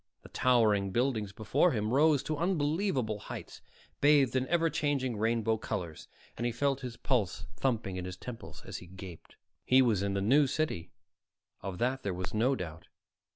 [0.23, 3.61] The towering buildings before him rose to unbelievable heights,
[3.99, 8.63] bathed in ever changing rainbow colors, and he felt his pulse thumping in his temples
[8.65, 9.35] as he gaped.
[9.63, 10.89] He was in the New City,
[11.61, 12.87] of that there was no doubt.